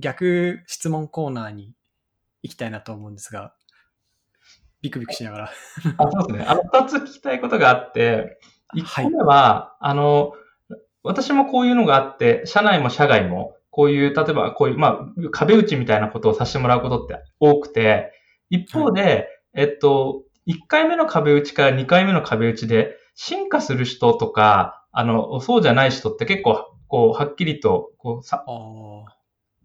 [0.00, 1.74] 逆質問コーナーに
[2.42, 3.54] 行きたいなと思うんですが、
[4.82, 5.44] ビクビクしながら。
[5.98, 6.44] あそうですね。
[6.46, 8.38] あの、二つ聞きたいことがあって、
[8.74, 10.32] 一個目は、あの、
[11.02, 18.12] 私もこういうのがあって、社内も社外も、こういう、例えばこういう、まあ、壁打ちみたいなことをさせてもらうことって多くて、
[18.48, 28.44] 一方で、えっと、1回目の壁打ちから2回目の壁打ちで、進化する人とか、あの、そうじゃない人って結構、こう、はっきりと、こう、さ、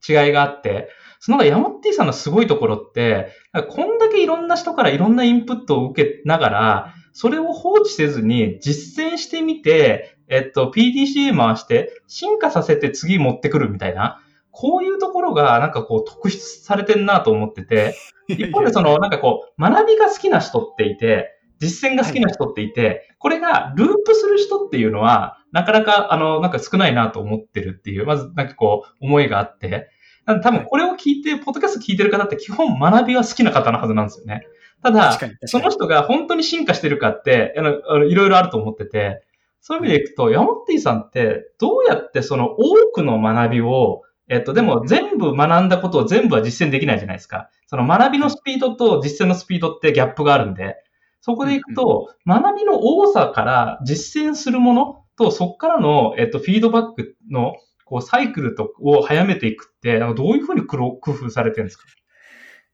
[0.08, 3.30] 違いがあって、そのヤモッティさんのすごいところって、
[3.70, 14.22] こんだけいろんな人からいろんなインプットを受けながら、それを放置せずに実践してみて、えっと、PDCA 回して進化させて次持ってくるみたいな、
[14.52, 17.96] こういうところがなんかこう特筆されてんなと思ってて、
[18.28, 29.90] 一方でそのなんかこう学びが好きな人っていて、実践が好きな人っていて、これがループする人っていうのは、なかなかあの、なんか少ないなと思ってるっていう、まずなんかこう思いがあって、
[30.26, 34.48] 多分これを聞いて、ポッドキャスト聞いてる方って基本学びは好きな方のはずなんですよね。
[34.82, 39.24] ただその人が本当に進化してるかって、あの、あのいろいろあると思ってて、
[39.62, 47.50] そういう意味でいくと、ヤモッティさんってどうやってその多くの学びを、えっと、でも全部学んだことを全部は実践できないじゃないですか。
[47.68, 50.76] その学びのスピードと実践のスピードってギャップがあるんで、
[51.22, 57.56] そこでいくと、学びの多さから実践するものと、そこからの、えっと、フィードバックの、
[57.96, 61.86] こう、サイクルと、を早めていくって、どういうふうに工夫されてるんですか？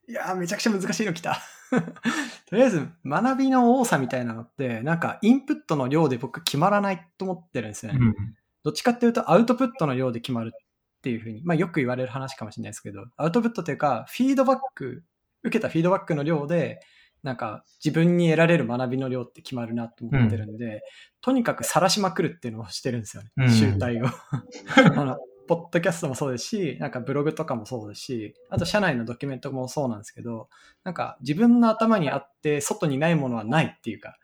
[0.07, 1.39] いやー、めちゃくちゃ難しいの来た。
[2.49, 7.99] とりあえず、学びの多さみたいなのって、なんか、インプットの量で僕決まらないと思ってるんですよね。
[8.01, 8.15] うん。
[8.63, 10.59] どっちかっていうと、アウトプットの量で決まるっ
[11.01, 15.03] ていうふうに、まあよく言われる話かもしれないですけど、アウトプットというか、フィードバック、
[15.43, 16.79] 受けたフィードバックの量で、
[17.23, 20.83] なんか自分に得られる学びの量って決まるなと思ってるんで、
[21.21, 23.29] とにかく晒しまくるっていうのをしてるんですよね。
[23.37, 24.05] うん集大を。
[24.95, 30.49] あの、ポッドキャストもそうですし、なんかブログとかもそうですし、あと社内のドキュメントもそうなんですけど、
[30.83, 34.17] なんか自分の頭にあって外にないものはないっていうか、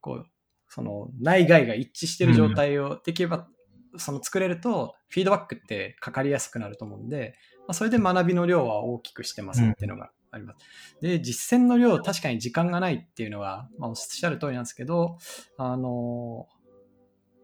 [0.00, 0.26] こう、
[0.68, 3.48] その内外が一致してる状態をできれば、
[3.96, 7.34] その作れると、フィードバックってかかりやすくなると思うんで、
[7.66, 10.96] まあ、それで学びの量は大きくしてますっていうのがあります。
[11.00, 15.18] で、実践の量、確かに時間がないっていうのは、まあ、おっしゃる通りなんですけど、
[15.56, 16.48] あの、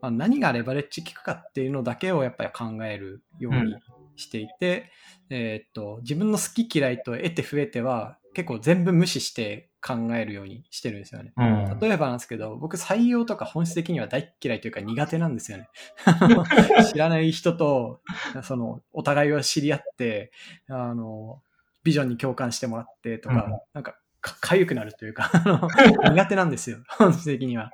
[0.00, 3.76] まあ、何がレバレッジ効くかっていうのだけをやっぱり考えるように
[4.16, 4.90] していて、
[5.30, 11.32] えーっと、自分の好き嫌いと得て増えては結構全部無視して考えるようにしてるんですよね。
[11.38, 11.78] うん。
[11.80, 15.70] 例えばなんですけど、僕採用とか本質的には大っ嫌いというか苦手なんですよね。
[16.92, 18.02] 知らない人と、
[18.42, 20.32] その、お互いを知り合って、
[20.68, 21.40] あの、
[21.86, 25.30] ビジョンに共感してもらってとか、うんなんか、か、かゆくなるというか、
[26.10, 26.78] 苦手なんですよ。
[26.98, 27.70] 本質的には。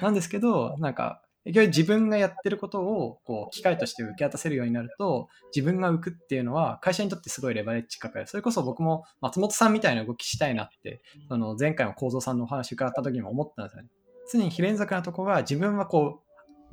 [0.00, 8.26] なんですけど、なんか、結局自分がやってることを、こう、機会として受け渡せるようになると、自分が浮くっていうのは、会社にとってすごいレバレッジかかる。
[8.26, 13.88] それこそ僕も松本さんみたいな動きしたいなって、その前回の構造さんのお話伺った時にも思ったんですよね。
[14.32, 16.22] 常に非連続なとこが自分はこ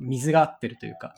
[0.00, 1.14] う、水が合ってるというか、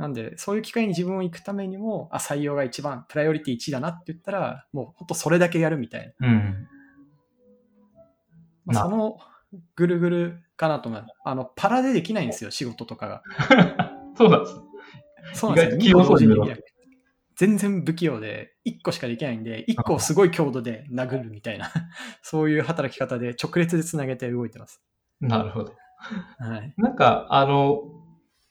[0.00, 6.26] なんで、そういう機会に自分を行くためにも、あ、採用が一番、プライオリティ1だなって言ったら、もうほんとそれだけやるみたいな。
[6.26, 6.68] うん。
[8.64, 9.18] まあ、なその
[9.76, 11.12] ぐるぐるかなと思います。
[11.22, 13.22] あの、パラでできないんですよ、仕事とかが。
[14.16, 14.56] そうなんです。
[15.34, 15.82] そうなんですよ。
[17.36, 21.70] 全然不器用で、1個しかできないんで、1個をすごい強度で殴るみたいな、
[22.22, 24.82] そういう働き方で直列でつなげて動いてます。
[25.20, 25.74] なるほど。
[26.38, 26.74] はい。
[26.78, 27.99] なんか、あの、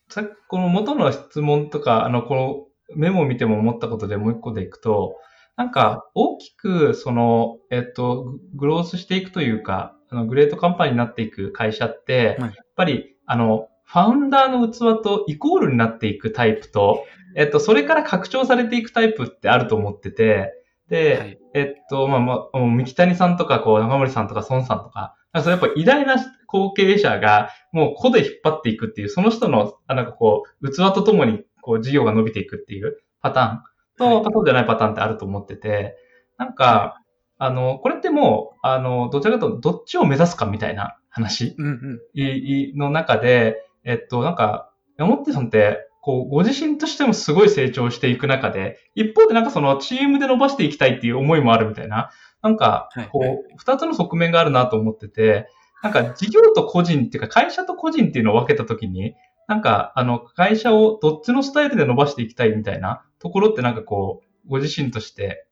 [0.09, 2.65] さっきこの元の質問とか、あの、この
[2.95, 5.15] メモを見ても思ったことでもう一個でいくと、
[5.55, 17.03] なんか、大きく、その、えっと、ググロースしていくというか、あの、グレートカンパニーになっていく会社って、はいやっぱり、あの、ファウンダーの器とイコールになっていくタイプと、
[17.35, 20.53] えっと、それから拡張されていくタイプってあると思ってて、
[20.87, 21.39] で、はい。
[21.53, 26.15] えっと、まあまあ、もう三木谷さんとか、こう、長森さんとか、孫さんとかそれやっぱ偉大な
[26.47, 33.63] 後継者が、もう個で引っ張っていくっていう、その人の、あなんかこう、器とともに、こう、事業が伸びていくっていうパターン。
[33.99, 35.95] と、そうじゃないパターンってあると思ってて、
[36.37, 37.01] なんか、
[37.37, 41.55] あの、これってもう、あの、どちらかというと、どっちを目指すかみたいな話。
[41.57, 41.99] うんうん。
[42.19, 52.11] いいの中で、えっと、なんか、山本さんって、こう、ご自身としてもすごい成長していく中で、一方でなんかそのチームで伸ばしていきたいっていう思いもあるみたいな、
[52.41, 55.47] なんかはい、こう、二つの側面があるなと思ってて、
[55.81, 59.15] なんか事業と個人っていうか会社と個人っていうのを分けたときに、
[59.47, 65.47] なんか、あの、会社をどっちのスタイルで伸ばしていきたいみたいなところってなんかこう、ご自身として、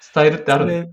[0.00, 0.92] スタイルってあるんですそれ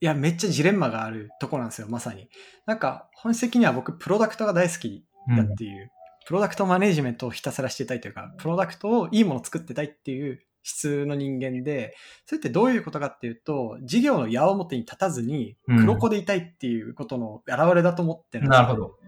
[0.00, 2.28] いや、めっちゃジレンマがあるとこなんですよ、まさに。
[2.66, 5.04] なんか、本質的には僕、プロダクトが大好き
[5.36, 5.90] だっていう、
[6.26, 11.94] プロダクトマネジメントをひたすらしてたいというか、プロダクトをいいものを作ってたいっていう質の人間で、
[12.26, 18.98] それってどういうことかっていうと、事業の矢面に立たずに、黒子でいたいっていうことの表れだと思ってるんです、ね、なるほど。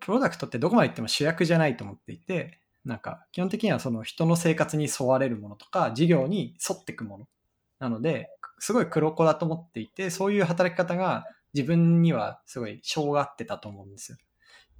[0.00, 7.28] プロダクトってどこまで行っても主役じゃないと思っていて、なんか基本的にはその人の生活に沿われるものとか、事業に沿っていくもの。
[7.78, 8.28] なので、
[8.58, 14.18] すごい黒子だと思っていて、そういう働き方が自分にはすごい性が合ってたと思うんですよ。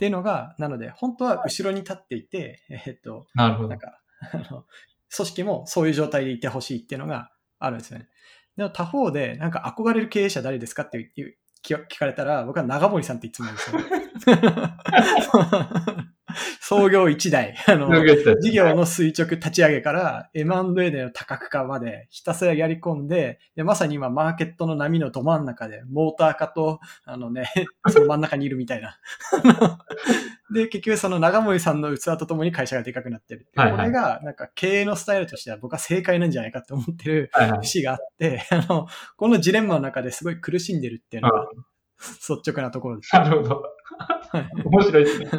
[0.02, 3.68] っていうのが、なので、本当は後ろに立っていて、えっと、なるほど。
[3.68, 4.00] なんか、
[4.32, 4.64] あの、
[5.16, 8.08] 組織もそういう状態でいてほしいっていうのがあるんですよね。
[8.56, 14.36] でも他方で、なんか憧れる経営者誰ですかっていう聞かれたら、僕は長森さんっていつも言うんですよ。
[16.72, 17.88] 創業1台、 あの、
[18.40, 27.44] 事業の垂直立ち上げから M&A での多角化までひたすらやり込んで、で、まさに今マーケットの波のど真ん中で、モーター化と、あのね、
[27.88, 28.98] その真ん中にいるみたいな。
[30.54, 33.48] で、結局その長森さんの器とともに会社がでかくなってる。
[33.54, 37.30] はいはい、これが、なんか経営のスタイルとしては僕は正解なんじゃないかと思ってる
[37.60, 38.86] 節があって、はいはい、あの、
[39.16, 41.46] このジレンマの中ですごい苦しんでるっていうのが、
[41.98, 43.14] 率直なところです。
[43.14, 43.62] なるほど。
[44.64, 45.30] 面白いですね。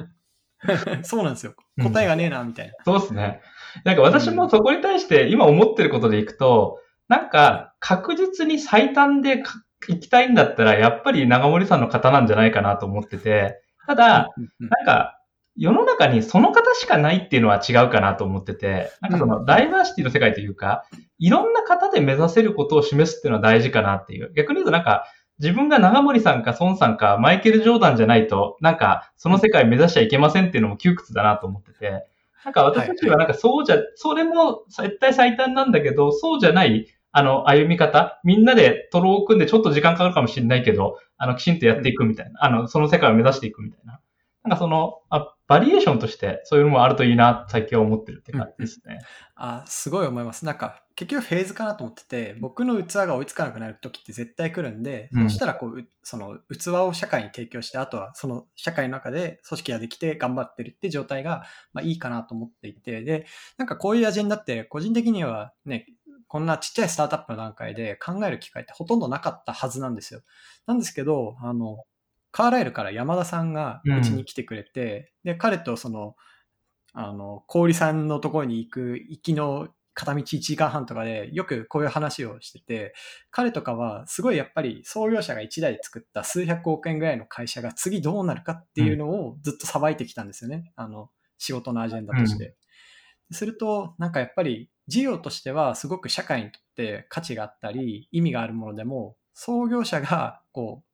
[1.04, 1.54] そうなんですよ。
[1.82, 3.00] 答えがねえな、みたいな、うん。
[3.00, 3.42] そうですね。
[3.84, 9.44] なんか私もそこに対して今思ってることでいくと、なんか確実に最短で
[9.88, 14.30] 行きたいんだったら、やっぱり長森さんの方なんじゃないかなと思ってて、ただ、
[14.60, 15.20] なんか
[15.56, 20.86] 世の中にその方しかないっていうのは違うかなと思ってて、なんかそのダイバーシティの世界というか、
[21.20, 24.32] いろんな方で目指せることを示すっていうのは大事かなっていう。
[24.36, 25.06] 逆に言うとなんか、
[25.40, 32.06] 自分が長森さんか孫さんかマイケル・ジョーダンじゃないと、なんかその世界目指しちゃいけませんっていうのも窮屈だなと思ってて、
[32.46, 44.00] なんか私たちはなんかそうじゃ、それも絶対最短なんだけど、そうじゃない、あの、歩み方、みんなでトロを組んでちょっと時間かかるかもしれないけど、あの、きちんとやっていくみたいな、あの、その世界を目指していくみたいな。
[44.44, 48.96] なんかその、あ、バリエーションとしてそういうのもあるといいな、最近は思ってるって感じですね。
[48.96, 49.02] うん、
[49.36, 50.46] あ、すごい思います。
[50.46, 61.44] なんか、結局フェーズかなと思ってて、僕の器が追いつかなくなる時って絶対来るんで、うん、そしたらこう、その器を社会に提供して、あとはその社会の中で組織ができて頑張ってるって状態が、
[61.74, 63.26] まあいいかなと思っていて、で、
[63.58, 65.88] なんかこういうアジェンダって個人的にはね、
[66.28, 70.22] こんなちっちゃいスタートアップの段階で考える機会ってほとんどなかったはずなんですよ。
[70.66, 71.84] なんですけど、あの、
[72.34, 76.16] カーライルから山田さんがうちに来てくれて、うん、で、彼とその、
[76.92, 82.96] あの、氷さんのところに行く行きの片道1時間半とかでよくこういう話をしてて、
[83.30, 90.72] 彼とかはすごいやっぱり創業者が1台作った数百億円ぐらいの会社が次どうなるかっていうのをずっとさばいてきたんですよね。
[90.76, 92.56] あの、仕事のアジェンダとして。
[93.30, 100.93] うん、すると、なんかやっぱり事業としてはすごく社会にとって価値があったり意味があるものでも、創業者がこう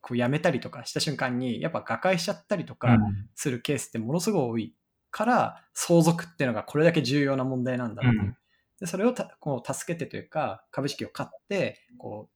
[0.00, 2.98] こう辞めたりとかした瞬間に、やっぱ瓦解しちゃったりとか
[3.34, 4.74] するケースってものすごい多い
[5.10, 8.36] から、相続っていうのがこれだけ重要な問題なんだっていう。
[8.80, 12.30] でそれをこう助けてというか、株式を買って、こ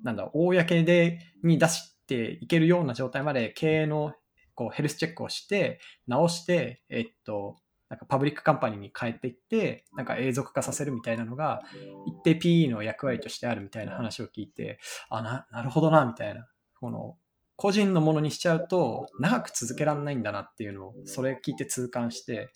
[0.00, 4.14] う、なんだ、公でに出していけるような状態まで経営の
[4.54, 7.56] こうヘルスチェックをして、直して、えっと、
[7.88, 11.62] なんか public company に変えていって、なんか永続化させるみたいなのが、
[12.06, 14.78] 一定 PE の役割としてあるみたいな話を聞いて、
[15.08, 16.46] あ、な、なるほどな、みたいな。
[16.80, 17.16] この
[17.56, 22.50] 個人のものにしちゃうと長く続けられないんだなっていうのをそれ聞いて痛感して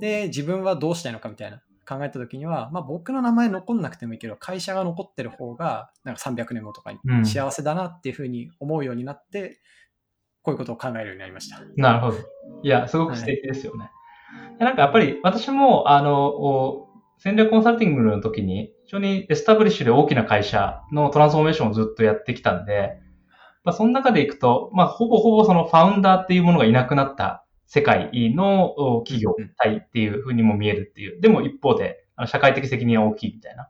[0.00, 9.48] で自分はどうしたいのかみたいな考えた時には、まあ、僕の名前残んなくてもいいけど会社が残ってる方がなんか300年後とかに幸せだなっていうふうに思うようになって、うん、
[10.42, 11.60] こういうことを考えるようになりました。
[11.76, 12.18] なるほど。
[12.64, 13.84] いや、すごく素敵ですよね。
[13.84, 13.90] は
[14.60, 16.88] い、なんかやっぱり私もあの
[17.18, 22.98] 戦略コンサルティングの時に非常にエスタブリッシュで大きな会社のトランスフォーメーションをずっとやってきたんで、
[23.66, 31.20] まあ、その中でいくと、まあ、ほぼほぼそのファウンダーっていうものがいなくなった世界の企業体っていうふうにも見えるっていう。
[31.20, 33.68] でも一方で、社会的責任は大きいみたいな。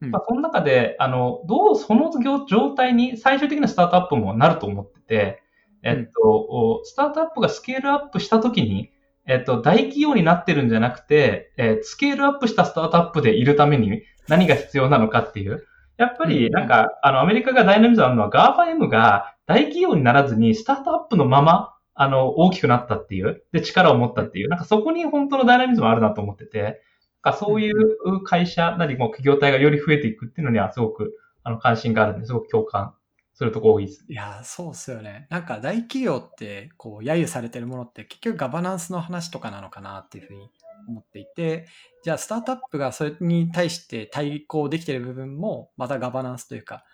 [0.00, 2.10] まあ、その中で、あの、どうその
[2.48, 5.42] 状態に最終的なスタートアップもなると思ってて、
[5.82, 8.90] えっと、スタートアップがスケールアップしたときに、
[9.26, 15.66] えっと、大企業になってるんじゃなくて、えー、スケールアップしたスタートアップでいるために何が必要なのかっていう。
[15.96, 26.82] やっぱり、なんか、あの、アメリカがダイナミズムあるのは GAFAM が大企業にならずに、スタートアップのまま、あの、大きくなったっていう、で、力を持ったっていう、なんかそこに本当のダイナミズムあるなと思ってて、
[27.24, 32.94] なんかそういう会社なりも企業体がより増えていくっていうのにはすごく、あの、関心があるんで、すごく共感
[33.32, 34.04] するとこ多いです。
[34.08, 35.26] いや、そうっすよね。
[35.30, 40.50] なんか大企業って、こう、揶揄されてるものって結局ガバナンスの話とかなのかなっていうふうに
[40.88, 41.66] 思っていて、
[42.02, 46.84] じゃあスタートアップがそれに対して対抗できてる部分も、またガバナンスというか、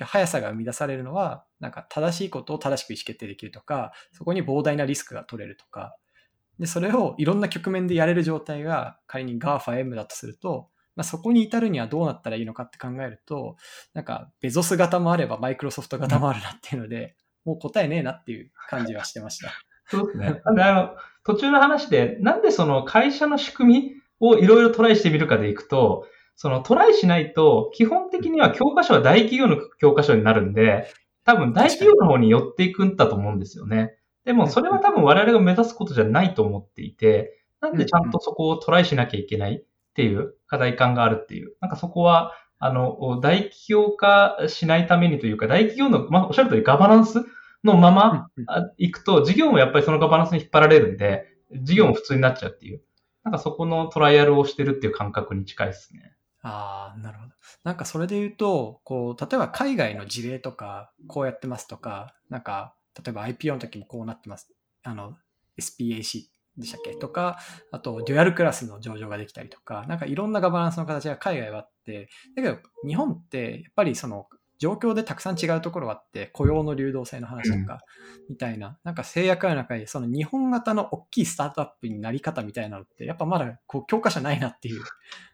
[0.00, 5.96] 速さが生み出されるのは、なんか正しいことを正しく意思決定できるとか、そこに膨大なリスクが取れるとか、
[6.58, 13.56] で、それをいろんな局面でやれる状態が仮に GAFAM だとすると、まあ、そこに至るにはどうなったらいいのかって考えると、
[13.94, 19.50] なんか、ベゾス型もあれば、マイクロソフト型もあるなっていうので、もう答えねえなっていう感じはしてました。
[19.92, 20.40] そうですね。
[20.44, 20.94] あの、
[21.24, 30.88] 途中の話で、なんでその会社の仕組みをいろいろトライしてみるかでいくと、そのトライしないと、基本的には教科書は大企業の教科書になるんで、
[31.24, 33.96] 多分大企業の方に寄っていくんだと思うんですよね。
[34.24, 41.54] でもそれは多分我々が目指すことじゃないと思っていて、なんでちゃんとそこをトライしなきゃいけないっていう課題感があるっていう。
[41.60, 47.24] なんかそこは、あの、大企業化しないためにというか、大企業の、まあ、おっしゃる通りガバナンス
[47.64, 48.28] のまま
[48.78, 51.26] 行くと、事業もやっぱりそのガバナンスに引っ張られるんで、
[51.62, 52.82] 事業も普通になっちゃうっていう。
[53.24, 56.14] なんかそこのトライアルをしてるっていう感覚に近いですね。
[56.42, 57.32] ああ、なるほど。
[57.62, 64.52] なんかそれで言うと、こう、例えば海外の事例とか、こうやってますとか、なんか、例えば IPO の時もこうなってます。
[64.82, 65.16] あの、
[65.60, 66.24] SPAC
[66.56, 66.96] でしたっけ？
[66.96, 67.38] とか、
[67.70, 74.26] あと、デュアルクラスの上場ができたりとか、なんかいろんなガバナンスの形が海外はあって、だけど日本ってやっぱりその
[74.62, 77.80] 状況でたくさん違うところがあって、雇用の流動性の話とか、
[78.30, 84.84] みたいな、なんか制約ある中に、その日本型の大きいスタートアップになり方みたいなのって、やっぱまだこう教科書ないなっていう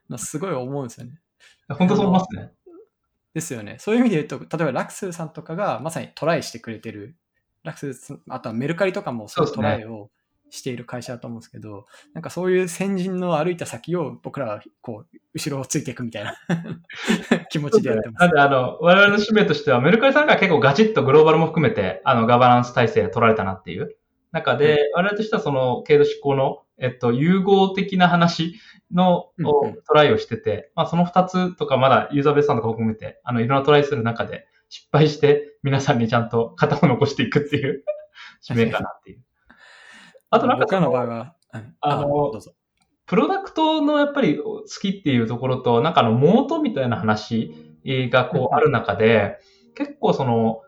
[0.09, 1.21] の すごい思うんですよね。
[1.69, 2.53] 本当そう思いますね。
[3.35, 3.77] ですよね。
[3.79, 7.15] そういう意味で言うと、例えばラクスさんとかがまさにトライしてくれてる、
[7.65, 10.11] ラクス、あとはメルカリとかもそういうトライを
[10.51, 16.35] している会社だと思うんですけど、なんかそういう先人の歩いた先を僕らはこう、後ろをついていくみたいな
[17.51, 18.21] 気持ちでやってます。
[18.23, 23.97] なんであの、我々の使命としては、メルカリさんが結構ガチッとグローバルも含めて、あの、ガバナンス体制取られたなっていう
[24.33, 28.55] 中で、うん、我々としてはその、軽度執行の、えっと、融合的な話
[28.93, 29.31] の、
[29.87, 37.85] トライをしてて、まあその二つとかまだユーザーベースさんとか含めて、あの、いろんなトライする中で、失敗して皆さんにちゃんと型を残していくっていう
[38.41, 39.23] 使命かなっていう。
[40.31, 41.35] あとなんか僕の場合は、
[41.81, 42.33] あの、
[43.07, 47.55] プロダクトのやっぱり好きっていうところと、なんかあの、モートみたいな話
[47.85, 49.39] がこうある中で、
[49.75, 50.61] 結構その、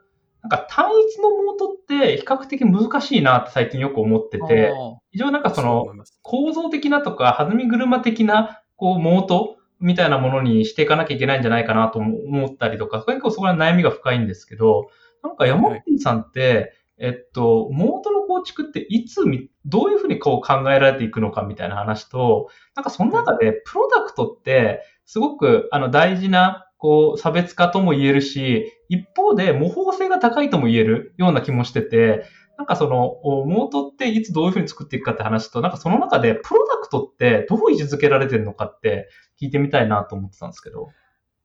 [0.42, 4.72] なんか単一のモートって比較的難しいなって最近よく思ってて、
[5.10, 5.86] 非常になんかその
[6.22, 14.88] 構造的なとか弾み車的なこうモートみたいなものにしていかなきゃいけないんじゃないかなと思ったりとか、結構そこら悩みが深いんですけど、
[15.22, 19.22] なんか山本さんって、えっと、モートの構築っていつ、
[19.64, 32.24] どういうふうにこう考えられていくのかみたいな話と、なんかその中でプロダクトってすごくあの大事なこう差別化とも言えるし、一方で模倣性が高いとも言えるような気もしてて、
[32.58, 33.16] なんかその、
[33.46, 39.08] モートっていつどういうふうに作っていくかって話と、なんかその中でプロダクトってどう位置づけられてるのかって
[39.40, 40.88] 聞いてみたいなと思ってたんですけど。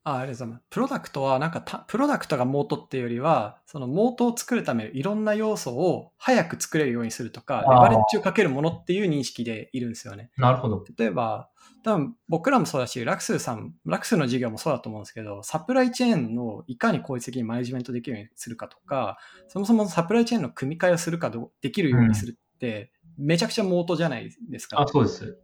[0.08, 0.64] あありがとうございます。
[0.70, 10.30] プロダクトは、なんかプロダクトがモートっていうよりは、そのモートを作るためのいろんな要素を早く作れるようにするとか、レバレッジをかけるものっていう認識でいるんですよね。
[10.38, 10.86] なるほど。
[10.96, 11.50] 例えば、
[11.84, 21.32] 多分僕らもそうだし、ラクスさん、ラクスの事業もそうだと思うんですけど、サプライチェーンのいかに効率的にマネジメントできるようにするかとか、そもそもサプライチェーンの組み替えをするか
[21.62, 24.82] できるようにするって、めちゃくちゃモートじゃないですか。
[24.82, 25.40] あ、そうです。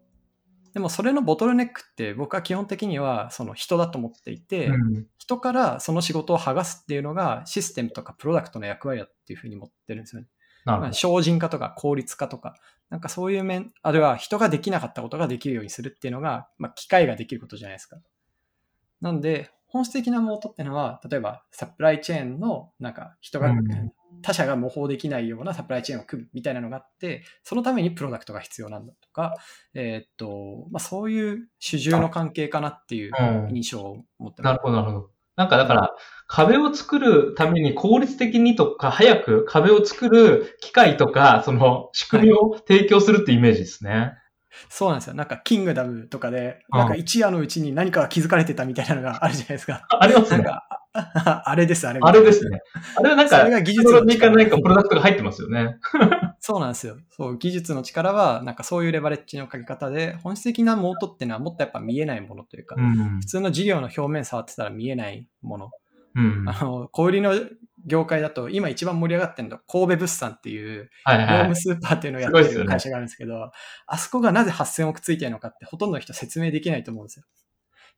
[0.74, 10.28] でもそれのボトルネックって僕は基本的にはその人だと思っていて、うん、人からその仕事を剥がすっていうのがシステムとかプロダクトの役割だっていうふうに思ってるんですよね。
[10.66, 12.56] まあ、精進化とか効率化とか、
[12.90, 17.98] なんかそういう面、あるいは人ができなかったことができるようにするっていうのが、まあ、機械ができることじゃないですか。
[19.02, 23.52] なんで、本質的なモードっていうのは、例えばサプライチェーンのなんか人が
[24.22, 29.36] 他社が模倣できないようなサプライチェーンを組むみたいなのがあって、そのためにプロダクトが必要なんだとか、
[29.74, 33.12] えー、っと、まあ、そういう主従の関係かなっていう
[33.50, 34.44] 印象を持ってます、うん。
[34.44, 35.10] なるほど、なるほど。
[35.36, 35.96] なんかだから、
[36.28, 43.92] 壁を作るために効率的にとか、早く壁を作る機械とか、その仕組みを提供するってイメージですね。
[43.92, 44.18] はい
[44.70, 45.14] そうなんですよ。
[45.14, 49.88] なんか、キングダムとかで、なんか一夜のうちに何かが気づかれてたみたいなのがあるじゃないですか。
[49.90, 50.44] ありますね。
[50.44, 50.81] なんか、
[51.46, 52.00] あれです、あれ。
[52.02, 52.62] あれですね。
[52.98, 54.36] あれはなんか、それが技術の力。
[54.36, 55.78] 何かプロダクトが入ってますよね。
[56.42, 56.98] そうなんですよ。
[57.10, 65.72] そう、技術の力は、なんかそういうレバレッジのかけ方で、本質的なモートっていうのはもっとやっぱ見えないものというか、うん、普通の事業の表面触ってたら見えないもの。
[66.14, 67.34] うん、あの、小売りの
[67.86, 73.52] 業界だと、今一番盛り上がってるの神戸物産っていう、業務スーパーっていうのをやってる会社があるんですけど、ね、
[73.88, 77.26] あそこがなぜ8000億ついてるのかってほとんどの人説明できないと思うんですよ。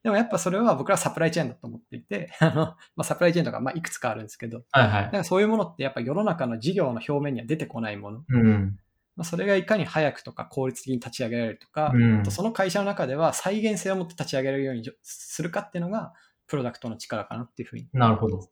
[0.04, 8.24] でもやっぱそれは僕らはサプライチェーンだと思っていて、 あの、まあ、サプライチェーンとか、まあ、いくつかあるんですけど、はいはい、そういうものってやっぱ世の中の事業の表面には出てこないもの。
[8.28, 8.78] うん
[9.16, 16.14] まあ、それがいかに早くとか効率的に立ち上げられるとか、うん、とその会社の中では再現性を持って立ち上げられるようにするかっていうのが、
[16.48, 17.88] プロダクトの力かなっていうふうに。
[17.94, 18.48] なるほど。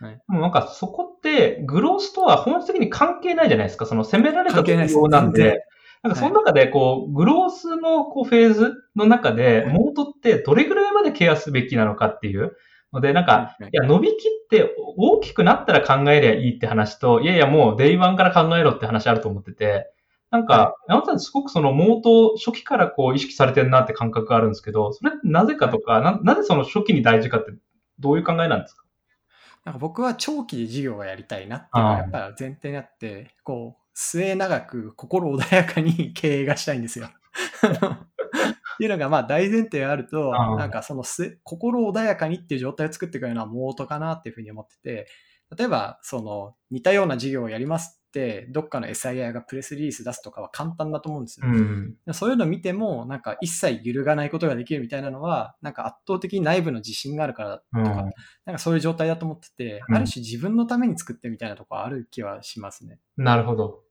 [0.00, 3.86] はい、もうなんかそこって、グロースとは本質的に関係ないじゃないですか。
[3.86, 5.64] その攻められたところなんで、
[6.04, 12.52] なんかその中で、こう、グロースのこうフェーズの中で、 moat ってどれぐらいまでケアすべきなのかっていう
[12.92, 14.16] ので、なんか、いや、伸びきっ
[14.50, 19.90] て大きくなったら考えりゃいいって話と、いやいや、もう day one から考えろって話あると思ってて、
[20.30, 27.52] なんか、山田さんすごくその moat 初期からこう意識されてるなって感覚があるんですけど、それってなぜかとか、ななぜその初期に大事かって
[27.98, 28.84] どういう考えなんですか？
[29.64, 37.06] なんか僕は長期で事業がやりたいなっていうのがやっぱ前提にあって、こう、末永く心穏やかに 経営がしたいんですよ。
[37.06, 41.04] っていうのがまあ大前提があると、なんかその
[41.44, 45.06] 心穏やかにっていう状態を作っていくようなモードかなっていうふうに思ってて、
[45.56, 48.03] 例えばその似たような事業をやります
[48.50, 51.46] どっかの SIR がプレスリリース出すとかは簡単だと思うんですよ。
[51.46, 58.10] うん、そういうのを見ても、なんか一切揺るがないことができるみたいなのは、なんか圧倒的に内部の自信があるからとか、うん、なん
[58.52, 62.98] かそういう状態だと思ってて、ある種自分のために作ってみたいなところある気はしますね。
[63.16, 63.82] なるほど。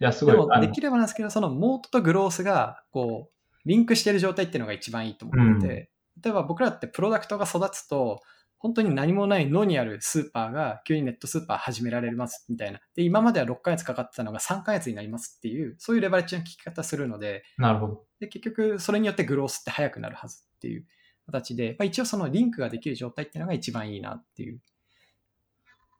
[0.00, 0.34] いや、すごい。
[0.34, 8.20] でも、できればなんですけど、そのモートとグロースが、こう、リンクしてる状態っていうのが一番いいと思ってて、うん、例えば僕らってプロダクトが育つと、
[8.58, 12.80] 本当に何もない野にあるスーパーが急にネットスーパー始められますみたいな。
[12.94, 18.04] で、今までは6ヶ月かかってたのが3ヶ月になりますっていう、そういうレバレッジの聞き方するので、なるほど。
[18.20, 20.86] で、結局それによってグロースって早くなるはずっていう
[21.26, 24.60] 形で、まあ、一応そのリンクができる状態っていうのが一番いいなっていう。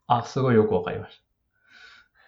[0.07, 1.21] あ、すごいよくわかりまし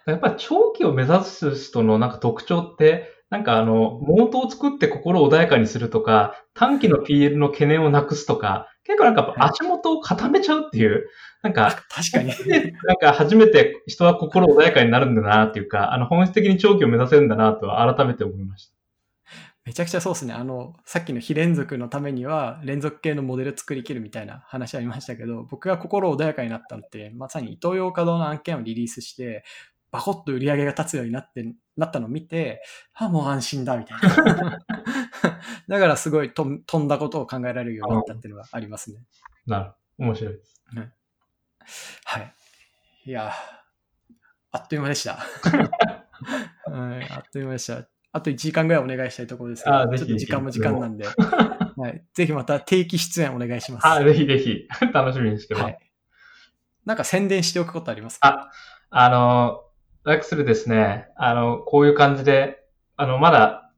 [0.05, 0.11] た。
[0.11, 11.07] やっぱり長期を目指す人のなんか特徴って、なんかあの、モートを作って心穏やかにするとか、短期の PL の懸念をなくすとか、結構なんか足元を固めちゃうっていう、
[11.43, 12.33] なんか、確かに。
[12.83, 18.73] なんか初めて人は心穏やかになるんだなっていうか、あの、本質的に長期を目指せるんだなとは改めて思いました。
[19.63, 20.33] めちゃくちゃそうですね。
[20.33, 29.43] あの、さっきの非連続のためには連続系のモデル作りきるみたいな話ありましたけど、僕が心穏やかになったのって、まさにイトーヨーカドーの案件をリリースして、
[29.91, 31.45] バコッと売り上げが立つようになって、
[31.77, 32.63] なったのを見て、
[32.95, 34.59] あ、もう安心だ、みたいな。
[35.67, 39.01] だからすごい飛んだことを考えられるようになったっていうのがありますね。
[39.45, 40.63] なる面白いです。
[42.05, 42.33] はい。
[43.05, 43.31] いや、
[44.51, 45.15] あっという間でした。
[45.15, 47.87] はい、あっという間でした。
[48.11, 53.87] あと1時間ぐらいお願いしたいところですけど、ちょっと時間も時間なんで、はい、ぜひまた定期出演お願いします。
[53.87, 55.63] あ、ぜひぜひ、楽しみにしてます。
[55.63, 55.79] はい、
[56.85, 58.27] なんか宣伝しておくことありますか？
[58.27, 58.51] あ、
[58.89, 59.63] あの、
[60.03, 63.68] ライクスルですね、あの、こういう感じで、あの、まだ、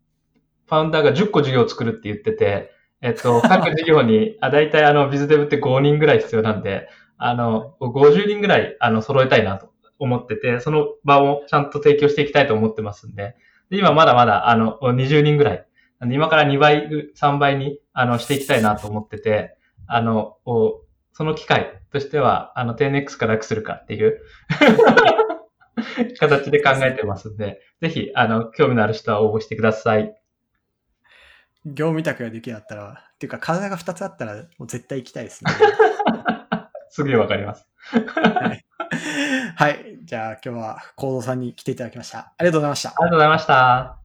[0.71, 13.35] ファウンダーが10個事業を作るって言ってて、えっと、 各事業に、あ、大体あの、ビズデブって5人ぐらい必要なんで、あの、50人ぐらい、あの、揃えたいなと思ってて、その場をちゃんと提供していきたいと思ってますんで、
[13.69, 15.65] で今まだまだ、あの、20人ぐらい、
[16.09, 19.57] 今から2倍、3倍に、あの、していきたいなと思ってて、
[19.87, 20.37] あの、
[21.11, 24.21] その機会としては、あの、10X か楽するかっていう
[26.17, 30.15] 形で考えてますんで、ぜひ、あの、興味のある人は応募してください。
[31.65, 35.51] 業務委託ができるだったら、っていうか体が2つあったら、もう絶対行きたいですね。
[36.89, 37.65] すげえわかります。
[37.83, 38.65] はい。
[39.55, 39.99] はい。
[40.03, 42.33] じゃあ今日は、コードさんに来ていただきました。
[42.37, 42.89] ありがとうございました。
[42.89, 44.00] ありがとうございました。